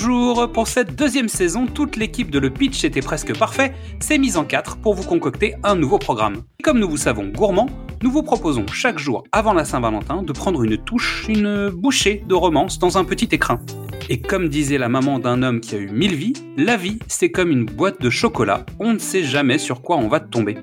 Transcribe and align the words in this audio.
Bonjour 0.00 0.52
Pour 0.52 0.68
cette 0.68 0.94
deuxième 0.94 1.28
saison, 1.28 1.66
toute 1.66 1.96
l'équipe 1.96 2.30
de 2.30 2.38
Le 2.38 2.50
Pitch 2.50 2.84
était 2.84 3.00
presque 3.00 3.36
parfait, 3.36 3.72
s'est 3.98 4.16
mise 4.16 4.36
en 4.36 4.44
quatre 4.44 4.76
pour 4.76 4.94
vous 4.94 5.02
concocter 5.02 5.56
un 5.64 5.74
nouveau 5.74 5.98
programme. 5.98 6.42
comme 6.62 6.78
nous 6.78 6.88
vous 6.88 6.96
savons 6.96 7.26
gourmands, 7.26 7.68
nous 8.00 8.12
vous 8.12 8.22
proposons 8.22 8.64
chaque 8.68 9.00
jour 9.00 9.24
avant 9.32 9.54
la 9.54 9.64
Saint-Valentin 9.64 10.22
de 10.22 10.32
prendre 10.32 10.62
une 10.62 10.76
touche, 10.78 11.26
une 11.28 11.70
bouchée 11.70 12.22
de 12.28 12.34
romance 12.34 12.78
dans 12.78 12.96
un 12.96 13.02
petit 13.02 13.28
écrin. 13.32 13.60
Et 14.08 14.20
comme 14.20 14.48
disait 14.48 14.78
la 14.78 14.88
maman 14.88 15.18
d'un 15.18 15.42
homme 15.42 15.58
qui 15.58 15.74
a 15.74 15.78
eu 15.78 15.88
mille 15.88 16.14
vies, 16.14 16.34
la 16.56 16.76
vie 16.76 17.00
c'est 17.08 17.32
comme 17.32 17.50
une 17.50 17.64
boîte 17.66 18.00
de 18.00 18.08
chocolat, 18.08 18.66
on 18.78 18.92
ne 18.92 18.98
sait 18.98 19.24
jamais 19.24 19.58
sur 19.58 19.82
quoi 19.82 19.96
on 19.96 20.06
va 20.06 20.20
tomber. 20.20 20.58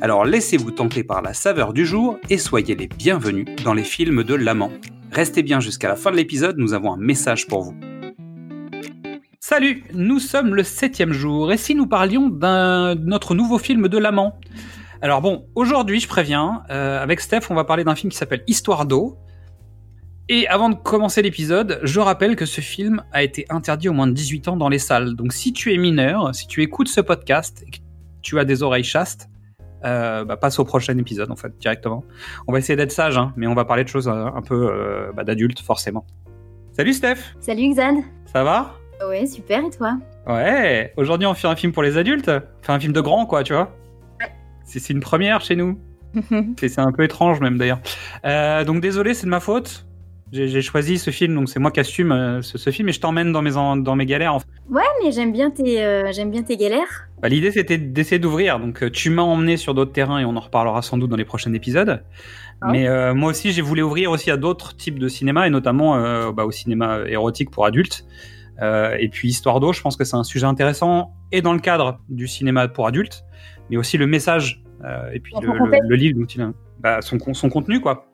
Alors 0.00 0.24
laissez-vous 0.24 0.70
tenter 0.70 1.04
par 1.04 1.20
la 1.20 1.34
saveur 1.34 1.74
du 1.74 1.84
jour 1.84 2.16
et 2.30 2.38
soyez 2.38 2.74
les 2.74 2.86
bienvenus 2.88 3.44
dans 3.62 3.74
les 3.74 3.84
films 3.84 4.24
de 4.24 4.34
l'amant. 4.34 4.72
Restez 5.12 5.42
bien 5.42 5.60
jusqu'à 5.60 5.88
la 5.88 5.96
fin 5.96 6.10
de 6.10 6.16
l'épisode, 6.16 6.56
nous 6.56 6.72
avons 6.72 6.94
un 6.94 6.98
message 6.98 7.48
pour 7.48 7.60
vous. 7.60 7.74
Salut, 9.50 9.82
nous 9.94 10.18
sommes 10.18 10.54
le 10.54 10.62
septième 10.62 11.14
jour, 11.14 11.50
et 11.50 11.56
si 11.56 11.74
nous 11.74 11.86
parlions 11.86 12.28
d'un 12.28 12.94
notre 12.96 13.34
nouveau 13.34 13.56
film 13.56 13.88
de 13.88 13.96
l'amant? 13.96 14.38
Alors 15.00 15.22
bon, 15.22 15.46
aujourd'hui 15.54 16.00
je 16.00 16.06
préviens, 16.06 16.64
euh, 16.68 17.02
avec 17.02 17.18
Steph 17.18 17.48
on 17.48 17.54
va 17.54 17.64
parler 17.64 17.82
d'un 17.82 17.94
film 17.94 18.12
qui 18.12 18.18
s'appelle 18.18 18.44
Histoire 18.46 18.84
d'eau, 18.84 19.16
et 20.28 20.46
avant 20.48 20.68
de 20.68 20.74
commencer 20.74 21.22
l'épisode, 21.22 21.80
je 21.82 21.98
rappelle 21.98 22.36
que 22.36 22.44
ce 22.44 22.60
film 22.60 23.02
a 23.10 23.22
été 23.22 23.46
interdit 23.48 23.88
au 23.88 23.94
moins 23.94 24.06
de 24.06 24.12
18 24.12 24.48
ans 24.48 24.56
dans 24.58 24.68
les 24.68 24.78
salles, 24.78 25.16
donc 25.16 25.32
si 25.32 25.54
tu 25.54 25.72
es 25.72 25.78
mineur, 25.78 26.34
si 26.34 26.46
tu 26.46 26.62
écoutes 26.62 26.88
ce 26.88 27.00
podcast 27.00 27.64
et 27.66 27.70
que 27.70 27.78
tu 28.20 28.38
as 28.38 28.44
des 28.44 28.62
oreilles 28.62 28.84
chastes, 28.84 29.30
euh, 29.86 30.26
bah, 30.26 30.36
passe 30.36 30.58
au 30.58 30.66
prochain 30.66 30.98
épisode 30.98 31.30
en 31.30 31.36
fait 31.36 31.56
directement. 31.58 32.04
On 32.48 32.52
va 32.52 32.58
essayer 32.58 32.76
d'être 32.76 32.92
sage, 32.92 33.16
hein, 33.16 33.32
mais 33.34 33.46
on 33.46 33.54
va 33.54 33.64
parler 33.64 33.84
de 33.84 33.88
choses 33.88 34.08
euh, 34.08 34.26
un 34.26 34.42
peu 34.42 34.70
euh, 34.70 35.10
bah, 35.16 35.24
d'adultes 35.24 35.60
forcément. 35.60 36.04
Salut 36.74 36.92
Steph. 36.92 37.34
Salut 37.40 37.72
Xan. 37.72 38.02
Ça 38.26 38.44
va? 38.44 38.77
Ouais, 39.06 39.26
super, 39.26 39.64
et 39.64 39.70
toi? 39.70 39.98
Ouais, 40.26 40.92
aujourd'hui 40.96 41.26
on 41.26 41.34
fait 41.34 41.48
un 41.48 41.56
film 41.56 41.72
pour 41.72 41.82
les 41.82 41.96
adultes, 41.96 42.30
enfin 42.60 42.74
un 42.74 42.80
film 42.80 42.92
de 42.92 43.00
grand 43.00 43.26
quoi, 43.26 43.42
tu 43.42 43.52
vois 43.52 43.74
Ouais. 44.20 44.32
C'est 44.64 44.90
une 44.90 45.00
première 45.00 45.40
chez 45.40 45.56
nous. 45.56 45.78
c'est 46.58 46.78
un 46.78 46.92
peu 46.92 47.04
étrange 47.04 47.40
même 47.40 47.58
d'ailleurs. 47.58 47.80
donc 48.64 48.80
désolé, 48.80 49.14
c'est 49.14 49.26
de 49.26 49.30
ma 49.30 49.40
faute. 49.40 49.86
J'ai 50.30 50.60
choisi 50.60 50.98
ce 50.98 51.10
film, 51.10 51.34
donc 51.34 51.48
c'est 51.48 51.58
moi 51.58 51.70
qui 51.70 51.80
assume 51.80 52.12
euh, 52.12 52.42
ce, 52.42 52.58
ce, 52.58 52.70
film 52.70 52.90
et 52.90 52.92
je 52.92 53.00
t'emmène 53.00 53.32
dans 53.32 53.40
mes, 53.40 53.52
dans 53.52 53.96
mes 53.96 54.04
galères. 54.04 54.34
En 54.34 54.40
fait. 54.40 54.46
Ouais, 54.68 54.82
mais 55.02 55.10
j'aime 55.10 55.32
bien, 55.32 55.50
tes, 55.50 55.82
euh, 55.82 56.12
bien 56.26 56.42
tes 56.42 56.58
galères. 56.58 57.08
Bah, 57.22 57.28
L'idée 57.28 57.50
c'était 57.50 57.78
d'essayer 57.78 58.18
d'ouvrir, 58.18 58.60
donc 58.60 58.82
euh, 58.82 58.90
tu 58.90 59.10
m'as 59.10 59.22
emmené 59.22 59.56
sur 59.56 59.74
d'autres 59.74 59.92
terrains 59.92 60.18
et 60.18 60.24
on 60.24 60.36
en 60.36 60.40
reparlera 60.40 60.82
sans 60.82 60.98
doute 60.98 61.10
dans 61.10 61.16
les 61.16 61.24
prochains 61.24 61.52
épisodes. 61.54 62.02
Ah. 62.60 62.68
Mais 62.70 62.86
euh, 62.88 63.14
moi 63.14 63.30
aussi 63.30 63.52
j'ai 63.52 63.62
voulu 63.62 63.82
ouvrir 63.82 64.10
aussi 64.10 64.30
à 64.30 64.36
d'autres 64.36 64.76
types 64.76 64.98
de 64.98 65.08
cinéma 65.08 65.46
et 65.46 65.50
notamment 65.50 65.96
euh, 65.96 66.30
bah, 66.32 66.44
au 66.44 66.50
cinéma 66.50 67.00
érotique 67.06 67.50
pour 67.50 67.66
adultes. 67.66 68.04
Et 68.60 69.08
puis 69.08 69.28
Histoire 69.28 69.60
d'eau, 69.60 69.72
je 69.72 69.80
pense 69.80 69.96
que 69.96 70.04
c'est 70.04 70.16
un 70.16 70.24
sujet 70.24 70.46
intéressant 70.46 71.14
et 71.32 71.42
dans 71.42 71.52
le 71.52 71.60
cadre 71.60 72.00
du 72.08 72.26
cinéma 72.26 72.68
pour 72.68 72.86
adultes, 72.86 73.24
mais 73.70 73.76
aussi 73.76 73.98
le 73.98 74.06
message 74.06 74.62
et 75.12 75.20
puis 75.20 75.32
le, 75.40 75.46
le, 75.48 75.88
le, 75.88 75.96
livre 75.96 76.18
dont 76.20 76.26
il 76.26 76.40
a, 76.40 76.52
bah, 76.80 77.00
son, 77.02 77.18
son 77.34 77.48
contenu 77.48 77.80
quoi. 77.80 78.08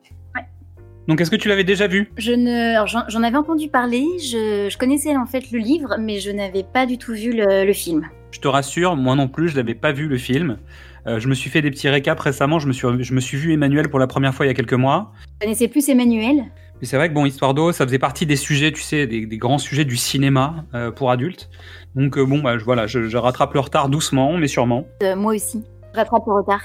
Donc, 1.07 1.21
est-ce 1.21 1.29
que 1.29 1.35
tu 1.35 1.49
l'avais 1.49 1.63
déjà 1.63 1.87
vu? 1.87 2.11
Je 2.17 2.31
ne, 2.31 2.83
j'en 3.09 3.23
avais 3.23 3.37
entendu 3.37 3.67
parler. 3.69 4.05
Je, 4.19 4.69
je, 4.69 4.77
connaissais 4.77 5.15
en 5.15 5.25
fait 5.25 5.51
le 5.51 5.59
livre, 5.59 5.97
mais 5.99 6.19
je 6.19 6.31
n'avais 6.31 6.63
pas 6.63 6.85
du 6.85 6.97
tout 6.97 7.13
vu 7.13 7.31
le, 7.31 7.63
le, 7.63 7.73
film. 7.73 8.09
Je 8.31 8.39
te 8.39 8.47
rassure, 8.47 8.95
moi 8.95 9.15
non 9.15 9.27
plus, 9.27 9.49
je 9.49 9.55
n'avais 9.55 9.75
pas 9.75 9.91
vu 9.91 10.07
le 10.07 10.17
film. 10.17 10.57
Euh, 11.05 11.19
je 11.19 11.27
me 11.27 11.35
suis 11.35 11.51
fait 11.51 11.61
des 11.61 11.69
petits 11.69 11.89
récaps 11.89 12.19
récemment. 12.19 12.57
Je 12.57 12.67
me 12.67 12.73
suis, 12.73 12.87
je 12.99 13.13
me 13.13 13.19
suis 13.19 13.37
vu 13.37 13.53
Emmanuel 13.53 13.89
pour 13.89 13.99
la 13.99 14.07
première 14.07 14.33
fois 14.33 14.47
il 14.47 14.49
y 14.49 14.51
a 14.51 14.55
quelques 14.55 14.73
mois. 14.73 15.11
Je 15.35 15.45
connaissais 15.45 15.67
plus 15.67 15.87
Emmanuel. 15.89 16.45
Mais 16.81 16.87
c'est 16.87 16.97
vrai 16.97 17.09
que 17.09 17.13
bon, 17.13 17.25
Histoire 17.25 17.53
d'eau, 17.53 17.71
ça 17.71 17.85
faisait 17.85 17.99
partie 17.99 18.25
des 18.25 18.35
sujets, 18.35 18.71
tu 18.71 18.81
sais, 18.81 19.07
des, 19.07 19.25
des 19.25 19.37
grands 19.37 19.57
sujets 19.57 19.85
du 19.85 19.97
cinéma 19.97 20.65
euh, 20.73 20.91
pour 20.91 21.11
adultes. 21.11 21.49
Donc 21.95 22.17
euh, 22.17 22.25
bon, 22.25 22.39
bah, 22.39 22.57
je, 22.57 22.65
voilà, 22.65 22.87
je, 22.87 23.07
je, 23.07 23.17
rattrape 23.17 23.53
le 23.53 23.61
retard 23.61 23.89
doucement, 23.89 24.33
mais 24.37 24.47
sûrement. 24.47 24.85
Euh, 25.03 25.15
moi 25.15 25.35
aussi, 25.35 25.63
je 25.93 25.99
rattrape 25.99 26.25
le 26.27 26.33
retard. 26.33 26.61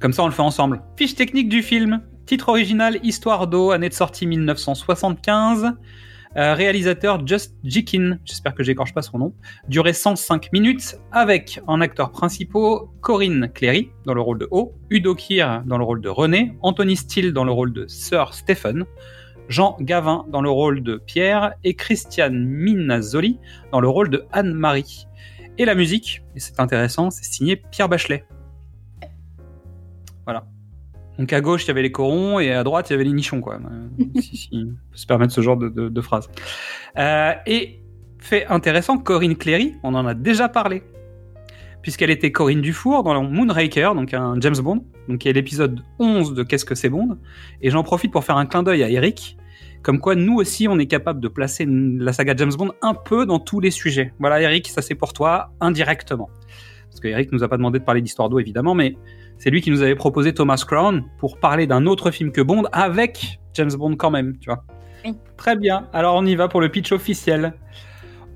Comme 0.00 0.12
ça, 0.12 0.22
on 0.22 0.26
le 0.26 0.32
fait 0.32 0.42
ensemble. 0.42 0.82
Fiche 0.96 1.14
technique 1.14 1.48
du 1.48 1.62
film. 1.62 2.02
Titre 2.26 2.48
original 2.48 2.98
Histoire 3.02 3.46
d'eau, 3.46 3.70
année 3.70 3.88
de 3.88 3.94
sortie 3.94 4.26
1975. 4.26 5.74
Euh, 6.36 6.54
réalisateur 6.54 7.24
Just 7.24 7.54
Jikin, 7.62 8.18
j'espère 8.24 8.54
que 8.54 8.64
j'écorche 8.64 8.92
pas 8.92 9.02
son 9.02 9.18
nom. 9.18 9.34
Durée 9.68 9.92
105 9.92 10.52
minutes, 10.52 10.96
avec 11.12 11.60
en 11.68 11.80
acteurs 11.80 12.10
principaux 12.10 12.90
Corinne 13.00 13.50
Cléry 13.54 13.90
dans 14.04 14.14
le 14.14 14.20
rôle 14.20 14.38
de 14.38 14.48
O, 14.50 14.72
Udo 14.90 15.14
Kier 15.14 15.60
dans 15.64 15.78
le 15.78 15.84
rôle 15.84 16.00
de 16.00 16.08
René, 16.08 16.56
Anthony 16.62 16.96
Steele 16.96 17.32
dans 17.32 17.44
le 17.44 17.52
rôle 17.52 17.72
de 17.72 17.86
Sir 17.86 18.34
Stephen, 18.34 18.84
Jean 19.48 19.76
Gavin 19.80 20.24
dans 20.28 20.40
le 20.40 20.50
rôle 20.50 20.82
de 20.82 20.96
Pierre 20.96 21.54
et 21.64 21.74
Christiane 21.74 22.44
Minazoli 22.44 23.38
dans 23.72 23.80
le 23.80 23.88
rôle 23.88 24.10
de 24.10 24.24
Anne-Marie. 24.32 25.06
Et 25.58 25.64
la 25.64 25.74
musique, 25.74 26.22
et 26.34 26.40
c'est 26.40 26.58
intéressant, 26.58 27.10
c'est 27.10 27.24
signé 27.24 27.56
Pierre 27.56 27.88
Bachelet. 27.88 28.24
Voilà. 30.24 30.46
Donc 31.18 31.32
à 31.32 31.40
gauche, 31.40 31.64
il 31.64 31.68
y 31.68 31.70
avait 31.70 31.82
les 31.82 31.92
corons 31.92 32.40
et 32.40 32.52
à 32.52 32.64
droite, 32.64 32.90
il 32.90 32.94
y 32.94 32.96
avait 32.96 33.04
les 33.04 33.12
nichons, 33.12 33.40
quoi. 33.40 33.60
si, 34.20 34.36
si, 34.36 34.50
on 34.52 34.90
peut 34.90 34.96
se 34.96 35.06
permettre 35.06 35.32
ce 35.32 35.40
genre 35.40 35.56
de, 35.56 35.68
de, 35.68 35.88
de 35.88 36.00
phrase. 36.00 36.28
Euh, 36.98 37.32
et 37.46 37.80
fait 38.18 38.46
intéressant, 38.46 38.98
Corinne 38.98 39.36
Cléry, 39.36 39.74
on 39.82 39.94
en 39.94 40.06
a 40.06 40.14
déjà 40.14 40.48
parlé, 40.48 40.82
puisqu'elle 41.84 42.08
était 42.08 42.32
Corinne 42.32 42.62
Dufour 42.62 43.02
dans 43.02 43.22
Moonraker, 43.22 43.94
donc 43.94 44.14
un 44.14 44.40
James 44.40 44.56
Bond, 44.56 44.86
donc 45.06 45.18
qui 45.18 45.28
est 45.28 45.34
l'épisode 45.34 45.82
11 45.98 46.32
de 46.32 46.42
Qu'est-ce 46.42 46.64
que 46.64 46.74
c'est 46.74 46.88
Bond. 46.88 47.18
Et 47.60 47.68
j'en 47.68 47.82
profite 47.82 48.10
pour 48.10 48.24
faire 48.24 48.38
un 48.38 48.46
clin 48.46 48.62
d'œil 48.62 48.82
à 48.82 48.88
Eric, 48.88 49.36
comme 49.82 50.00
quoi 50.00 50.14
nous 50.14 50.36
aussi, 50.36 50.66
on 50.66 50.78
est 50.78 50.86
capable 50.86 51.20
de 51.20 51.28
placer 51.28 51.66
la 51.68 52.14
saga 52.14 52.32
James 52.38 52.54
Bond 52.56 52.72
un 52.80 52.94
peu 52.94 53.26
dans 53.26 53.38
tous 53.38 53.60
les 53.60 53.70
sujets. 53.70 54.14
Voilà, 54.18 54.40
Eric, 54.40 54.68
ça 54.68 54.80
c'est 54.80 54.94
pour 54.94 55.12
toi, 55.12 55.52
indirectement. 55.60 56.30
Parce 56.88 57.00
que 57.00 57.08
Eric 57.08 57.30
nous 57.32 57.42
a 57.44 57.48
pas 57.48 57.58
demandé 57.58 57.80
de 57.80 57.84
parler 57.84 58.00
d'histoire 58.00 58.30
d'eau, 58.30 58.38
évidemment, 58.38 58.74
mais 58.74 58.96
c'est 59.36 59.50
lui 59.50 59.60
qui 59.60 59.70
nous 59.70 59.82
avait 59.82 59.94
proposé 59.94 60.32
Thomas 60.32 60.64
Crown 60.66 61.04
pour 61.18 61.38
parler 61.38 61.66
d'un 61.66 61.84
autre 61.84 62.10
film 62.10 62.32
que 62.32 62.40
Bond 62.40 62.62
avec 62.72 63.40
James 63.52 63.74
Bond 63.76 63.96
quand 63.96 64.10
même, 64.10 64.38
tu 64.38 64.48
vois. 64.48 64.64
Oui. 65.04 65.12
Très 65.36 65.54
bien, 65.54 65.86
alors 65.92 66.16
on 66.16 66.24
y 66.24 66.34
va 66.34 66.48
pour 66.48 66.62
le 66.62 66.70
pitch 66.70 66.92
officiel. 66.92 67.52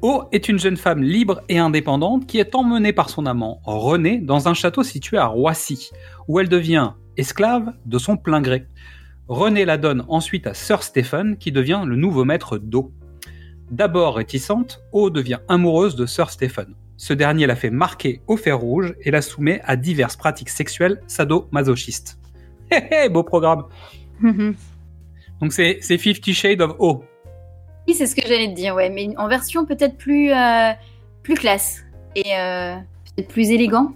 O 0.00 0.22
est 0.30 0.48
une 0.48 0.60
jeune 0.60 0.76
femme 0.76 1.02
libre 1.02 1.40
et 1.48 1.58
indépendante 1.58 2.24
qui 2.26 2.38
est 2.38 2.54
emmenée 2.54 2.92
par 2.92 3.10
son 3.10 3.26
amant 3.26 3.60
René 3.64 4.18
dans 4.18 4.46
un 4.46 4.54
château 4.54 4.84
situé 4.84 5.16
à 5.16 5.26
Roissy, 5.26 5.90
où 6.28 6.38
elle 6.38 6.48
devient 6.48 6.92
esclave 7.16 7.72
de 7.84 7.98
son 7.98 8.16
plein 8.16 8.40
gré. 8.40 8.68
René 9.26 9.64
la 9.64 9.76
donne 9.76 10.04
ensuite 10.08 10.46
à 10.46 10.54
Sir 10.54 10.84
Stephen 10.84 11.36
qui 11.36 11.50
devient 11.50 11.82
le 11.84 11.96
nouveau 11.96 12.24
maître 12.24 12.58
d'O. 12.58 12.92
D'abord 13.72 14.16
réticente, 14.16 14.80
O 14.92 15.10
devient 15.10 15.40
amoureuse 15.48 15.96
de 15.96 16.06
Sir 16.06 16.30
Stephen. 16.30 16.76
Ce 16.96 17.12
dernier 17.12 17.46
la 17.46 17.56
fait 17.56 17.70
marquer 17.70 18.22
au 18.28 18.36
fer 18.36 18.56
rouge 18.56 18.94
et 19.02 19.10
la 19.10 19.20
soumet 19.20 19.60
à 19.64 19.74
diverses 19.74 20.16
pratiques 20.16 20.48
sexuelles 20.48 21.02
sadomasochistes. 21.08 22.20
Hé 22.70 22.82
hé, 22.90 23.08
beau 23.08 23.24
programme. 23.24 23.64
Donc 25.40 25.52
c'est 25.52 25.80
Fifty 25.80 26.34
Shades 26.34 26.60
of 26.60 26.76
O. 26.78 27.02
Oui, 27.88 27.94
c'est 27.94 28.06
ce 28.06 28.14
que 28.14 28.20
j'allais 28.20 28.48
te 28.48 28.54
dire, 28.54 28.74
ouais, 28.74 28.90
mais 28.90 29.08
en 29.16 29.28
version 29.28 29.64
peut-être 29.64 29.96
plus, 29.96 30.30
euh, 30.30 30.72
plus 31.22 31.32
classe 31.32 31.84
et 32.14 32.36
euh, 32.36 32.74
peut-être 33.16 33.28
plus 33.28 33.50
élégant. 33.50 33.92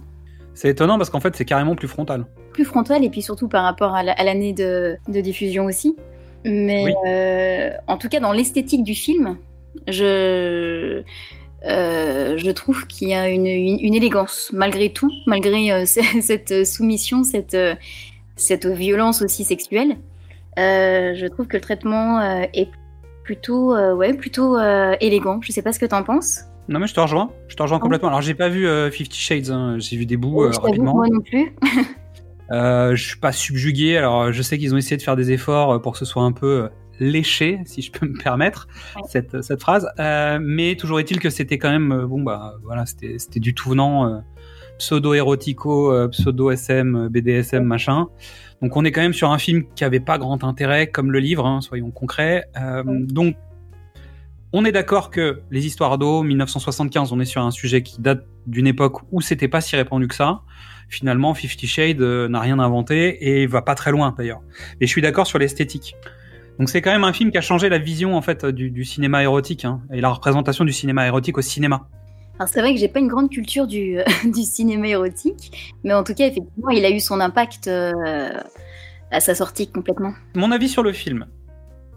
C'est 0.55 0.69
étonnant 0.69 0.97
parce 0.97 1.11
qu'en 1.11 1.19
fait 1.19 1.35
c'est 1.35 1.45
carrément 1.45 1.75
plus 1.75 1.87
frontal. 1.87 2.25
Plus 2.53 2.65
frontal 2.65 3.03
et 3.03 3.11
puis 3.11 3.21
surtout 3.21 3.47
par 3.47 3.63
rapport 3.63 3.93
à 3.93 4.01
l'année 4.01 4.51
de, 4.51 4.97
de, 5.07 5.21
diffusion 5.21 5.65
aussi. 5.65 5.95
Mais 6.43 6.85
oui. 6.85 6.93
euh, 7.07 7.69
en 7.85 7.97
tout 7.97 8.09
cas 8.09 8.19
dans 8.19 8.31
l'esthétique 8.31 8.83
du 8.83 8.95
film, 8.95 9.37
je 9.87 11.03
je 11.65 12.51
trouve 12.51 12.87
qu'il 12.87 13.09
y 13.09 13.13
a 13.13 13.29
une, 13.29 13.45
une, 13.45 13.79
une, 13.79 13.93
élégance 13.93 14.49
malgré 14.53 14.89
tout, 14.89 15.11
malgré 15.27 15.85
cette 15.85 16.65
soumission, 16.65 17.23
cette, 17.23 17.55
cette 18.35 18.65
violence 18.65 19.21
aussi 19.21 19.43
sexuelle. 19.43 19.97
Je 20.57 21.27
trouve 21.27 21.45
que 21.45 21.57
le 21.57 21.61
traitement 21.61 22.19
est 22.53 22.69
plutôt, 23.23 23.75
ouais, 23.95 24.13
plutôt 24.13 24.59
élégant. 24.99 25.39
Je 25.41 25.51
sais 25.51 25.61
pas 25.61 25.73
ce 25.73 25.79
que 25.79 25.85
tu 25.85 25.95
en 25.95 26.03
penses. 26.03 26.41
Non 26.69 26.79
mais 26.79 26.87
je 26.87 26.93
te 26.93 26.99
rejoins, 27.01 27.29
je 27.49 27.55
te 27.55 27.61
rejoins 27.61 27.77
oh. 27.77 27.81
complètement. 27.81 28.07
Alors 28.07 28.21
j'ai 28.21 28.35
pas 28.35 28.47
vu 28.47 28.67
Fifty 28.91 29.19
Shades, 29.19 29.49
hein. 29.49 29.75
j'ai 29.79 29.97
vu 29.97 30.05
des 30.05 30.17
bouts 30.17 30.49
rapidement. 30.49 30.93
Moi 30.95 31.07
non 31.09 31.21
plus. 31.21 31.53
je 32.51 32.95
suis 32.95 33.19
pas 33.19 33.31
subjugué. 33.31 33.97
Alors 33.97 34.31
je 34.31 34.41
sais 34.41 34.57
qu'ils 34.57 34.73
ont 34.73 34.77
essayé 34.77 34.97
de 34.97 35.01
faire 35.01 35.15
des 35.15 35.31
efforts 35.31 35.81
pour 35.81 35.93
que 35.93 35.97
ce 35.97 36.05
soit 36.05 36.23
un 36.23 36.31
peu 36.31 36.69
léché, 36.99 37.59
si 37.65 37.81
je 37.81 37.91
peux 37.91 38.05
me 38.05 38.17
permettre 38.17 38.67
ouais. 38.95 39.01
cette, 39.07 39.41
cette 39.41 39.61
phrase. 39.61 39.87
Euh, 39.99 40.39
mais 40.41 40.75
toujours 40.75 40.99
est-il 40.99 41.19
que 41.19 41.29
c'était 41.29 41.57
quand 41.57 41.71
même, 41.71 41.91
euh, 41.91 42.07
bon 42.07 42.21
bah 42.21 42.55
voilà, 42.63 42.85
c'était 42.85 43.39
du 43.39 43.53
tout 43.53 43.69
venant 43.69 44.07
euh, 44.07 44.19
pseudo-érotico, 44.83 45.93
euh, 45.93 46.09
pseudo-SM, 46.09 47.07
BDSM, 47.07 47.63
machin. 47.63 48.07
Donc 48.61 48.75
on 48.75 48.83
est 48.83 48.91
quand 48.91 49.01
même 49.01 49.13
sur 49.13 49.31
un 49.31 49.37
film 49.37 49.63
qui 49.75 49.85
avait 49.85 50.01
pas 50.01 50.17
grand 50.17 50.43
intérêt, 50.43 50.87
comme 50.87 51.11
le 51.11 51.19
livre, 51.19 51.45
hein, 51.45 51.61
soyons 51.61 51.91
concrets. 51.91 52.45
Euh. 52.59 52.83
Donc 52.85 53.35
on 54.51 54.65
est 54.65 54.73
d'accord 54.73 55.09
que 55.09 55.41
les 55.51 55.65
histoires 55.65 55.97
d'eau, 55.97 56.21
1975, 56.21 57.13
on 57.13 57.19
est 57.19 57.25
sur 57.25 57.41
un 57.41 57.51
sujet 57.51 57.81
qui 57.81 58.01
date 58.01 58.25
d'une 58.45 58.67
époque 58.67 59.01
où 59.11 59.21
c'était 59.21 59.47
pas 59.47 59.61
si 59.61 59.75
répandu 59.75 60.07
que 60.07 60.15
ça. 60.15 60.41
Finalement, 60.89 61.33
Fifty 61.33 61.65
Shades 61.65 62.01
n'a 62.01 62.39
rien 62.41 62.59
inventé 62.59 63.41
et 63.41 63.47
va 63.47 63.61
pas 63.61 63.73
très 63.73 63.91
loin 63.91 64.13
d'ailleurs. 64.15 64.41
Et 64.81 64.85
je 64.85 64.91
suis 64.91 65.01
d'accord 65.01 65.25
sur 65.25 65.39
l'esthétique 65.39 65.95
Donc 66.59 66.69
c'est 66.69 66.81
quand 66.81 66.91
même 66.91 67.05
un 67.05 67.13
film 67.13 67.31
qui 67.31 67.37
a 67.37 67.41
changé 67.41 67.69
la 67.69 67.79
vision 67.79 68.15
en 68.17 68.21
fait 68.21 68.45
du, 68.45 68.83
cinéma 68.83 69.23
érotique 69.23 69.63
hein, 69.63 69.81
et 69.91 70.01
la 70.01 70.09
représentation 70.09 70.65
du 70.65 70.73
cinéma 70.73 71.07
érotique 71.07 71.37
au 71.37 71.41
cinéma. 71.41 71.87
Alors 72.39 72.49
c'est 72.49 72.61
vrai 72.61 72.73
que 72.73 72.79
j'ai 72.79 72.87
pas 72.87 72.99
une 72.99 73.07
grande 73.07 73.29
culture 73.29 73.67
du, 73.67 73.97
du, 74.25 74.41
cinéma 74.43 74.87
érotique, 74.87 75.75
mais 75.83 75.93
en 75.93 76.03
tout 76.03 76.13
cas 76.13 76.27
effectivement 76.27 76.69
il 76.69 76.83
a 76.85 76.89
eu 76.89 76.99
son 76.99 77.19
impact 77.19 77.67
euh, 77.67 78.31
à 79.11 79.19
sa 79.19 79.35
sortie 79.35 79.69
complètement. 79.69 80.13
Mon 80.35 80.51
avis 80.51 80.69
sur 80.69 80.83
le 80.83 80.93
film. 80.93 81.27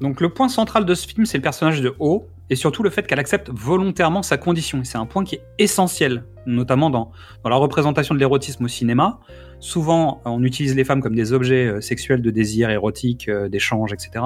Donc 0.01 0.21
le 0.21 0.29
point 0.29 0.49
central 0.49 0.85
de 0.85 0.95
ce 0.95 1.07
film 1.07 1.27
c'est 1.27 1.39
le 1.39 1.43
personnage 1.43 1.81
de 1.81 1.95
O 1.99 2.27
et 2.51 2.55
surtout 2.55 2.83
le 2.83 2.91
fait 2.91 3.07
qu'elle 3.07 3.19
accepte 3.19 3.51
volontairement 3.53 4.23
sa 4.23 4.37
condition. 4.39 4.81
Et 4.81 4.85
c'est 4.85 4.99
un 4.99 5.07
point 5.07 5.25
qui 5.25 5.37
est 5.37 5.43
essentiel, 5.59 6.25
notamment 6.47 6.91
dans, 6.91 7.11
dans 7.43 7.51
la 7.51 7.57
représentation 7.57 8.15
de 8.15 8.21
l'érotisme 8.21 8.65
au 8.65 8.69
cinéma. 8.69 9.19
Souvent, 9.59 10.21
on 10.25 10.43
utilise 10.45 10.77
les 10.77 10.85
femmes 10.85 11.01
comme 11.01 11.15
des 11.15 11.33
objets 11.33 11.67
euh, 11.67 11.81
sexuels 11.81 12.23
de 12.23 12.31
désir, 12.31 12.71
érotique, 12.71 13.29
euh, 13.29 13.49
d'échange, 13.49 13.93
etc. 13.93 14.25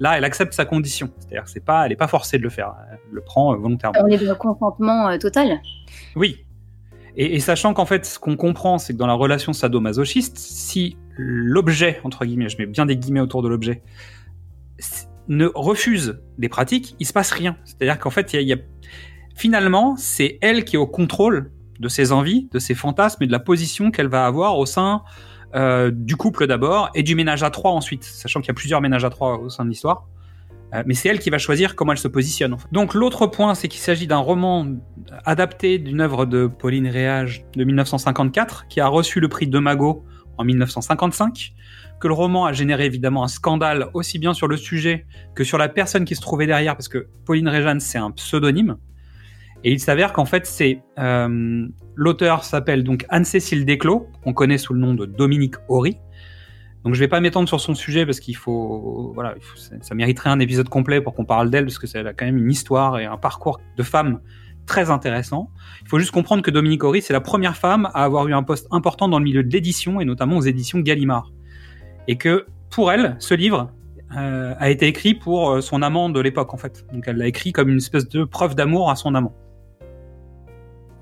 Là, 0.00 0.18
elle 0.18 0.24
accepte 0.24 0.52
sa 0.52 0.64
condition. 0.64 1.10
C'est-à-dire 1.18 1.44
que 1.44 1.50
c'est 1.50 1.64
pas, 1.64 1.84
elle 1.84 1.90
n'est 1.90 1.96
pas 1.96 2.08
forcée 2.08 2.38
de 2.38 2.42
le 2.42 2.50
faire. 2.50 2.74
Elle 2.92 2.98
le 3.10 3.20
prend 3.22 3.52
euh, 3.52 3.56
volontairement. 3.56 3.98
On 4.04 4.06
est 4.06 4.18
dans 4.18 4.30
le 4.30 4.34
consentement 4.34 5.18
total. 5.18 5.60
Oui. 6.14 6.44
Et, 7.16 7.36
et 7.36 7.40
sachant 7.40 7.72
qu'en 7.72 7.86
fait, 7.86 8.04
ce 8.04 8.18
qu'on 8.18 8.36
comprend, 8.36 8.78
c'est 8.78 8.92
que 8.92 8.98
dans 8.98 9.06
la 9.06 9.14
relation 9.14 9.54
sadomasochiste, 9.54 10.36
si 10.36 10.98
l'objet, 11.16 12.00
entre 12.04 12.26
guillemets, 12.26 12.50
je 12.50 12.58
mets 12.58 12.66
bien 12.66 12.84
des 12.84 12.96
guillemets 12.96 13.20
autour 13.20 13.42
de 13.42 13.48
l'objet, 13.48 13.82
ne 15.28 15.50
refuse 15.54 16.20
des 16.38 16.48
pratiques, 16.48 16.96
il 16.98 17.06
se 17.06 17.12
passe 17.12 17.30
rien. 17.30 17.56
C'est-à-dire 17.64 17.98
qu'en 17.98 18.10
fait, 18.10 18.32
il 18.32 18.42
y, 18.42 18.52
a, 18.52 18.56
finalement, 19.34 19.96
c'est 19.96 20.38
elle 20.40 20.64
qui 20.64 20.76
est 20.76 20.78
au 20.78 20.86
contrôle 20.86 21.50
de 21.80 21.88
ses 21.88 22.12
envies, 22.12 22.48
de 22.52 22.58
ses 22.58 22.74
fantasmes 22.74 23.22
et 23.22 23.26
de 23.26 23.32
la 23.32 23.38
position 23.38 23.90
qu'elle 23.90 24.08
va 24.08 24.26
avoir 24.26 24.58
au 24.58 24.66
sein 24.66 25.02
euh, 25.54 25.90
du 25.92 26.16
couple 26.16 26.46
d'abord 26.46 26.90
et 26.94 27.02
du 27.02 27.14
ménage 27.14 27.42
à 27.42 27.50
trois 27.50 27.72
ensuite, 27.72 28.04
sachant 28.04 28.40
qu'il 28.40 28.48
y 28.48 28.50
a 28.50 28.54
plusieurs 28.54 28.80
ménages 28.80 29.04
à 29.04 29.10
trois 29.10 29.38
au 29.38 29.48
sein 29.48 29.64
de 29.64 29.70
l'histoire. 29.70 30.06
Euh, 30.74 30.82
mais 30.86 30.94
c'est 30.94 31.08
elle 31.08 31.18
qui 31.18 31.30
va 31.30 31.38
choisir 31.38 31.76
comment 31.76 31.92
elle 31.92 31.98
se 31.98 32.08
positionne. 32.08 32.56
Donc 32.72 32.94
l'autre 32.94 33.26
point, 33.26 33.54
c'est 33.54 33.68
qu'il 33.68 33.80
s'agit 33.80 34.06
d'un 34.06 34.18
roman 34.18 34.66
adapté 35.24 35.78
d'une 35.78 36.00
œuvre 36.00 36.26
de 36.26 36.46
Pauline 36.46 36.88
Réage 36.88 37.44
de 37.54 37.64
1954, 37.64 38.66
qui 38.68 38.80
a 38.80 38.88
reçu 38.88 39.20
le 39.20 39.28
prix 39.28 39.46
de 39.46 39.58
Magot 39.58 40.04
en 40.38 40.44
1955 40.44 41.54
que 42.00 42.08
le 42.08 42.14
roman 42.14 42.44
a 42.46 42.52
généré 42.52 42.86
évidemment 42.86 43.24
un 43.24 43.28
scandale 43.28 43.88
aussi 43.94 44.18
bien 44.18 44.34
sur 44.34 44.48
le 44.48 44.56
sujet 44.56 45.06
que 45.34 45.44
sur 45.44 45.58
la 45.58 45.68
personne 45.68 46.04
qui 46.04 46.14
se 46.14 46.20
trouvait 46.20 46.46
derrière, 46.46 46.76
parce 46.76 46.88
que 46.88 47.08
Pauline 47.24 47.48
Réjeanne, 47.48 47.80
c'est 47.80 47.98
un 47.98 48.10
pseudonyme. 48.10 48.76
Et 49.64 49.72
il 49.72 49.80
s'avère 49.80 50.12
qu'en 50.12 50.26
fait, 50.26 50.46
c'est 50.46 50.82
euh, 50.98 51.66
l'auteur 51.94 52.44
s'appelle 52.44 52.84
donc 52.84 53.06
Anne-Cécile 53.08 53.64
Desclos, 53.64 54.06
qu'on 54.22 54.32
connaît 54.32 54.58
sous 54.58 54.74
le 54.74 54.80
nom 54.80 54.94
de 54.94 55.06
Dominique 55.06 55.54
Horry. 55.68 55.96
Donc 56.84 56.94
je 56.94 57.00
vais 57.00 57.08
pas 57.08 57.20
m'étendre 57.20 57.48
sur 57.48 57.60
son 57.60 57.74
sujet 57.74 58.06
parce 58.06 58.20
qu'il 58.20 58.36
faut, 58.36 59.10
voilà, 59.14 59.34
ça, 59.80 59.94
mériterait 59.96 60.30
un 60.30 60.38
épisode 60.38 60.68
complet 60.68 61.00
pour 61.00 61.14
qu'on 61.14 61.24
parle 61.24 61.50
d'elle 61.50 61.64
parce 61.64 61.80
que 61.80 61.88
ça 61.88 61.98
a 61.98 62.12
quand 62.12 62.26
même 62.26 62.36
une 62.36 62.50
histoire 62.50 63.00
et 63.00 63.06
un 63.06 63.16
parcours 63.16 63.60
de 63.76 63.82
femme 63.82 64.20
très 64.66 64.90
intéressant. 64.90 65.50
Il 65.82 65.88
faut 65.88 65.98
juste 65.98 66.12
comprendre 66.12 66.42
que 66.42 66.50
Dominique 66.52 66.84
Horry, 66.84 67.02
c'est 67.02 67.12
la 67.12 67.20
première 67.20 67.56
femme 67.56 67.86
à 67.92 68.04
avoir 68.04 68.28
eu 68.28 68.34
un 68.34 68.44
poste 68.44 68.68
important 68.70 69.08
dans 69.08 69.18
le 69.18 69.24
milieu 69.24 69.42
de 69.42 69.52
l'édition 69.52 70.00
et 70.00 70.04
notamment 70.04 70.36
aux 70.36 70.42
éditions 70.42 70.78
Gallimard 70.78 71.32
et 72.08 72.16
que 72.16 72.46
pour 72.70 72.92
elle, 72.92 73.16
ce 73.18 73.34
livre 73.34 73.70
euh, 74.16 74.54
a 74.58 74.70
été 74.70 74.86
écrit 74.86 75.14
pour 75.14 75.50
euh, 75.50 75.60
son 75.60 75.82
amant 75.82 76.08
de 76.08 76.20
l'époque 76.20 76.54
en 76.54 76.56
fait. 76.56 76.84
Donc 76.92 77.04
elle 77.06 77.16
l'a 77.16 77.26
écrit 77.26 77.52
comme 77.52 77.68
une 77.68 77.78
espèce 77.78 78.08
de 78.08 78.24
preuve 78.24 78.54
d'amour 78.54 78.90
à 78.90 78.96
son 78.96 79.14
amant. 79.14 79.34